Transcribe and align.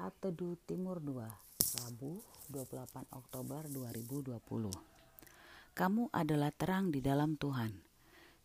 Saat 0.00 0.16
Teduh 0.24 0.56
Timur 0.64 0.96
2, 0.96 1.28
Rabu 1.84 2.24
28 2.48 3.04
Oktober 3.12 3.68
2020. 3.68 4.72
Kamu 5.76 6.08
adalah 6.08 6.48
terang 6.56 6.88
di 6.88 7.04
dalam 7.04 7.36
Tuhan. 7.36 7.84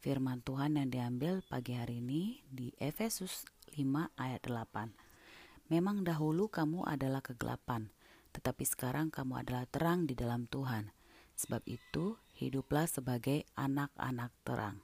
Firman 0.03 0.43
Tuhan 0.43 0.75
yang 0.75 0.91
diambil 0.91 1.39
pagi 1.47 1.79
hari 1.79 2.03
ini 2.03 2.43
di 2.51 2.75
Efesus 2.75 3.47
5 3.71 3.79
ayat 4.19 4.43
8. 4.43 5.71
Memang 5.71 6.03
dahulu 6.03 6.51
kamu 6.51 6.91
adalah 6.91 7.23
kegelapan, 7.23 7.87
tetapi 8.35 8.67
sekarang 8.67 9.07
kamu 9.07 9.47
adalah 9.47 9.63
terang 9.71 10.03
di 10.03 10.11
dalam 10.11 10.51
Tuhan. 10.51 10.91
Sebab 11.39 11.63
itu, 11.71 12.19
hiduplah 12.35 12.83
sebagai 12.83 13.47
anak-anak 13.55 14.35
terang. 14.43 14.83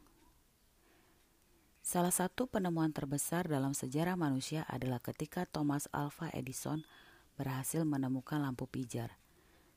Salah 1.92 2.16
satu 2.16 2.48
penemuan 2.48 2.96
terbesar 2.96 3.52
dalam 3.52 3.76
sejarah 3.76 4.16
manusia 4.16 4.64
adalah 4.72 5.04
ketika 5.04 5.44
Thomas 5.44 5.92
Alva 5.92 6.32
Edison 6.32 6.88
berhasil 7.36 7.84
menemukan 7.84 8.40
lampu 8.40 8.64
pijar. 8.64 9.20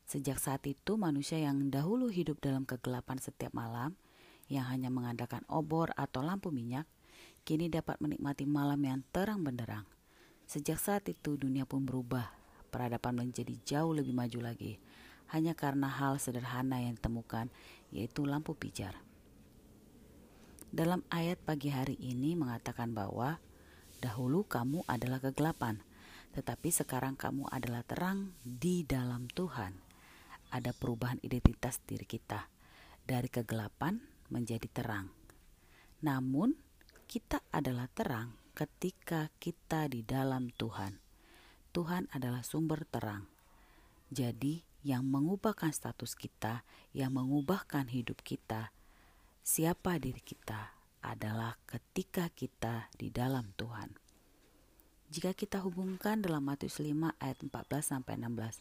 Sejak 0.06 0.38
saat 0.38 0.62
itu, 0.62 0.94
manusia 0.94 1.42
yang 1.42 1.74
dahulu 1.74 2.14
hidup 2.14 2.38
dalam 2.38 2.70
kegelapan 2.70 3.18
setiap 3.18 3.50
malam, 3.50 3.98
yang 4.46 4.62
hanya 4.70 4.94
mengandalkan 4.94 5.42
obor 5.50 5.90
atau 5.98 6.22
lampu 6.22 6.54
minyak, 6.54 6.86
kini 7.42 7.66
dapat 7.66 7.98
menikmati 7.98 8.46
malam 8.46 8.78
yang 8.78 9.02
terang 9.10 9.42
benderang. 9.42 9.82
Sejak 10.46 10.78
saat 10.78 11.10
itu, 11.10 11.34
dunia 11.34 11.66
pun 11.66 11.82
berubah. 11.82 12.30
Peradaban 12.70 13.26
menjadi 13.26 13.58
jauh 13.66 13.90
lebih 13.90 14.14
maju 14.14 14.54
lagi, 14.54 14.78
hanya 15.34 15.58
karena 15.58 15.90
hal 15.90 16.22
sederhana 16.22 16.78
yang 16.78 16.94
ditemukan, 16.94 17.50
yaitu 17.90 18.22
lampu 18.22 18.54
pijar 18.54 18.94
dalam 20.74 21.06
ayat 21.06 21.38
pagi 21.38 21.70
hari 21.70 21.94
ini 22.02 22.34
mengatakan 22.34 22.90
bahwa 22.90 23.38
dahulu 24.02 24.42
kamu 24.42 24.82
adalah 24.90 25.22
kegelapan, 25.22 25.78
tetapi 26.34 26.74
sekarang 26.74 27.14
kamu 27.14 27.46
adalah 27.46 27.86
terang 27.86 28.34
di 28.42 28.82
dalam 28.82 29.30
Tuhan. 29.30 29.70
Ada 30.50 30.74
perubahan 30.74 31.22
identitas 31.22 31.78
diri 31.86 32.02
kita 32.02 32.50
dari 33.06 33.30
kegelapan 33.30 34.02
menjadi 34.34 34.66
terang. 34.66 35.14
Namun, 36.02 36.58
kita 37.06 37.38
adalah 37.54 37.86
terang 37.94 38.34
ketika 38.58 39.30
kita 39.38 39.86
di 39.86 40.02
dalam 40.02 40.50
Tuhan. 40.58 40.98
Tuhan 41.70 42.10
adalah 42.10 42.42
sumber 42.42 42.82
terang. 42.90 43.30
Jadi, 44.10 44.66
yang 44.82 45.06
mengubahkan 45.06 45.70
status 45.70 46.18
kita, 46.18 46.66
yang 46.90 47.14
mengubahkan 47.14 47.94
hidup 47.94 48.26
kita, 48.26 48.74
siapa 49.44 50.00
diri 50.00 50.24
kita 50.24 50.72
adalah 51.04 51.60
ketika 51.68 52.32
kita 52.32 52.88
di 52.96 53.12
dalam 53.12 53.52
Tuhan. 53.60 53.92
Jika 55.12 55.36
kita 55.36 55.60
hubungkan 55.60 56.24
dalam 56.24 56.48
Matius 56.48 56.80
5 56.80 57.12
ayat 57.20 57.38
14 57.44 57.52
sampai 57.84 58.16
16, 58.16 58.56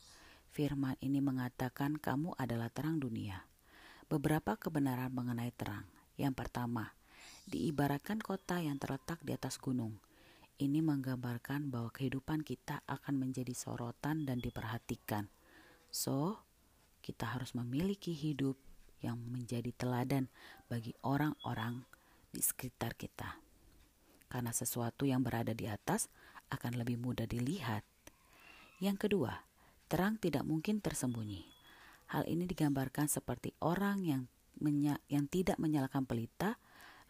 firman 0.51 0.99
ini 0.99 1.23
mengatakan 1.23 1.95
kamu 1.95 2.35
adalah 2.35 2.67
terang 2.67 2.99
dunia. 2.99 3.47
Beberapa 4.11 4.59
kebenaran 4.59 5.15
mengenai 5.15 5.55
terang. 5.55 5.87
Yang 6.19 6.35
pertama, 6.35 6.91
diibaratkan 7.47 8.19
kota 8.19 8.59
yang 8.59 8.75
terletak 8.75 9.23
di 9.23 9.31
atas 9.31 9.55
gunung. 9.63 10.03
Ini 10.59 10.83
menggambarkan 10.83 11.71
bahwa 11.71 11.95
kehidupan 11.95 12.43
kita 12.43 12.83
akan 12.91 13.23
menjadi 13.23 13.55
sorotan 13.55 14.27
dan 14.27 14.43
diperhatikan. 14.43 15.31
So, 15.87 16.43
kita 16.99 17.39
harus 17.39 17.55
memiliki 17.55 18.11
hidup 18.11 18.59
yang 19.03 19.19
menjadi 19.19 19.69
teladan 19.75 20.31
bagi 20.71 20.95
orang-orang 21.03 21.83
di 22.31 22.39
sekitar 22.39 22.95
kita. 22.95 23.37
Karena 24.31 24.49
sesuatu 24.49 25.05
yang 25.05 25.21
berada 25.21 25.53
di 25.53 25.69
atas 25.69 26.09
akan 26.49 26.79
lebih 26.79 26.97
mudah 26.97 27.27
dilihat. 27.29 27.85
Yang 28.81 29.05
kedua, 29.05 29.45
terang 29.91 30.17
tidak 30.17 30.41
mungkin 30.47 30.81
tersembunyi. 30.81 31.45
Hal 32.09 32.25
ini 32.25 32.49
digambarkan 32.49 33.05
seperti 33.11 33.53
orang 33.61 34.01
yang 34.07 34.21
menya 34.57 34.97
yang 35.11 35.27
tidak 35.29 35.59
menyalakan 35.59 36.07
pelita 36.07 36.57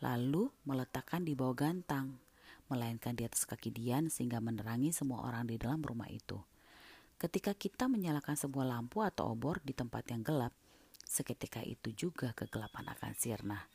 lalu 0.03 0.51
meletakkan 0.67 1.23
di 1.23 1.31
bawah 1.31 1.55
gantang, 1.55 2.19
melainkan 2.67 3.15
di 3.15 3.23
atas 3.23 3.47
kaki 3.47 3.71
Dian 3.71 4.11
sehingga 4.11 4.43
menerangi 4.43 4.91
semua 4.91 5.23
orang 5.23 5.47
di 5.47 5.55
dalam 5.55 5.79
rumah 5.79 6.11
itu. 6.11 6.39
Ketika 7.15 7.55
kita 7.55 7.87
menyalakan 7.87 8.35
sebuah 8.35 8.67
lampu 8.67 8.99
atau 8.99 9.31
obor 9.31 9.63
di 9.63 9.71
tempat 9.71 10.11
yang 10.11 10.27
gelap, 10.27 10.51
Seketika 11.13 11.61
itu 11.61 11.93
juga 11.93 12.33
kegelapan 12.33 12.89
akan 12.89 13.13
sirna. 13.13 13.69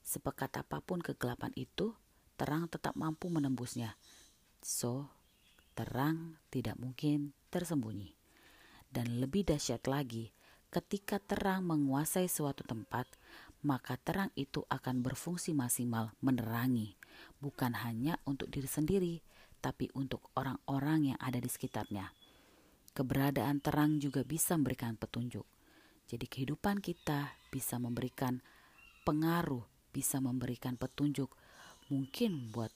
Sepekat 0.00 0.64
apa 0.64 0.80
pun 0.80 1.04
kegelapan 1.04 1.52
itu, 1.52 1.92
terang 2.40 2.64
tetap 2.64 2.96
mampu 2.96 3.28
menembusnya. 3.28 4.00
So, 4.64 5.12
terang 5.76 6.40
tidak 6.48 6.80
mungkin 6.80 7.36
tersembunyi. 7.52 8.16
Dan 8.88 9.20
lebih 9.20 9.44
dahsyat 9.52 9.84
lagi, 9.84 10.32
ketika 10.72 11.20
terang 11.20 11.68
menguasai 11.68 12.24
suatu 12.24 12.64
tempat, 12.64 13.04
maka 13.60 14.00
terang 14.00 14.32
itu 14.32 14.64
akan 14.72 15.04
berfungsi 15.04 15.52
maksimal 15.52 16.16
menerangi, 16.24 16.96
bukan 17.36 17.76
hanya 17.84 18.16
untuk 18.24 18.48
diri 18.48 18.64
sendiri, 18.64 19.14
tapi 19.60 19.92
untuk 19.92 20.32
orang-orang 20.40 21.12
yang 21.12 21.20
ada 21.20 21.36
di 21.36 21.52
sekitarnya. 21.52 22.16
Keberadaan 22.96 23.60
terang 23.60 24.00
juga 24.00 24.24
bisa 24.24 24.56
memberikan 24.56 24.96
petunjuk. 24.96 25.57
Jadi 26.08 26.24
kehidupan 26.24 26.80
kita 26.80 27.36
bisa 27.52 27.76
memberikan 27.76 28.40
pengaruh, 29.04 29.60
bisa 29.92 30.24
memberikan 30.24 30.80
petunjuk 30.80 31.28
mungkin 31.92 32.48
buat 32.48 32.72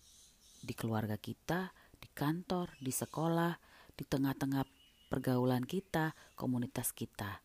di 0.60 0.76
keluarga 0.76 1.16
kita, 1.16 1.72
di 1.96 2.12
kantor, 2.12 2.76
di 2.76 2.92
sekolah, 2.92 3.56
di 3.96 4.04
tengah-tengah 4.04 4.68
pergaulan 5.08 5.64
kita, 5.64 6.12
komunitas 6.36 6.92
kita. 6.92 7.40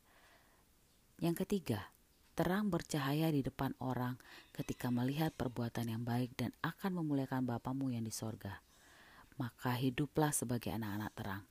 Yang 1.23 1.47
ketiga, 1.47 1.87
terang 2.35 2.67
bercahaya 2.67 3.31
di 3.31 3.39
depan 3.39 3.71
orang 3.79 4.19
ketika 4.51 4.91
melihat 4.91 5.31
perbuatan 5.39 5.87
yang 5.87 6.03
baik 6.03 6.35
dan 6.35 6.51
akan 6.67 6.99
memuliakan 6.99 7.47
Bapamu 7.47 7.95
yang 7.95 8.03
di 8.03 8.11
sorga. 8.11 8.59
Maka 9.39 9.71
hiduplah 9.79 10.35
sebagai 10.35 10.75
anak-anak 10.75 11.11
terang 11.15 11.43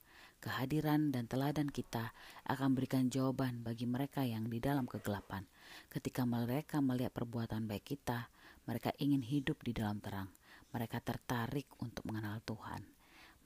kehadiran 0.46 1.10
dan 1.10 1.26
teladan 1.26 1.66
kita 1.66 2.14
akan 2.46 2.78
berikan 2.78 3.10
jawaban 3.10 3.66
bagi 3.66 3.82
mereka 3.82 4.22
yang 4.22 4.46
di 4.46 4.62
dalam 4.62 4.86
kegelapan. 4.86 5.42
Ketika 5.90 6.22
mereka 6.22 6.78
melihat 6.78 7.10
perbuatan 7.10 7.66
baik 7.66 7.98
kita, 7.98 8.30
mereka 8.70 8.94
ingin 9.02 9.26
hidup 9.26 9.58
di 9.66 9.74
dalam 9.74 9.98
terang. 9.98 10.30
Mereka 10.70 11.02
tertarik 11.02 11.66
untuk 11.82 12.06
mengenal 12.06 12.38
Tuhan. 12.46 12.86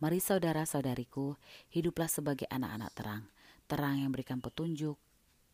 Mari 0.00 0.20
saudara-saudariku, 0.20 1.40
hiduplah 1.72 2.08
sebagai 2.08 2.44
anak-anak 2.52 2.92
terang. 2.92 3.24
Terang 3.64 3.96
yang 3.96 4.12
berikan 4.12 4.44
petunjuk, 4.44 5.00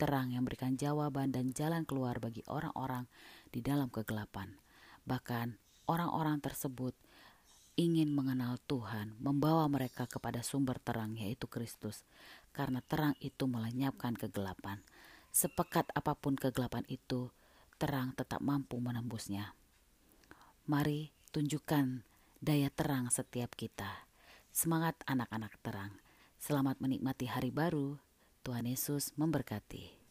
terang 0.03 0.35
yang 0.35 0.43
berikan 0.43 0.75
jawaban 0.75 1.31
dan 1.31 1.55
jalan 1.55 1.87
keluar 1.87 2.19
bagi 2.19 2.43
orang-orang 2.51 3.07
di 3.55 3.63
dalam 3.63 3.87
kegelapan. 3.87 4.51
Bahkan 5.07 5.55
orang-orang 5.87 6.43
tersebut 6.43 6.95
ingin 7.77 8.09
mengenal 8.09 8.57
Tuhan, 8.65 9.15
membawa 9.21 9.69
mereka 9.69 10.09
kepada 10.09 10.41
sumber 10.41 10.81
terang 10.81 11.13
yaitu 11.21 11.45
Kristus. 11.45 12.09
Karena 12.57 12.81
terang 12.81 13.13
itu 13.21 13.45
melenyapkan 13.45 14.17
kegelapan. 14.17 14.81
Sepekat 15.29 15.93
apa 15.93 16.17
pun 16.17 16.41
kegelapan 16.41 16.89
itu, 16.89 17.29
terang 17.77 18.17
tetap 18.17 18.41
mampu 18.41 18.81
menembusnya. 18.81 19.53
Mari 20.65 21.13
tunjukkan 21.37 22.01
daya 22.41 22.73
terang 22.73 23.13
setiap 23.13 23.53
kita. 23.53 24.09
Semangat 24.49 24.97
anak-anak 25.05 25.53
terang. 25.61 25.93
Selamat 26.41 26.81
menikmati 26.81 27.29
hari 27.29 27.53
baru. 27.53 28.01
Tuhan 28.41 28.65
Yesus 28.65 29.13
memberkati. 29.21 30.06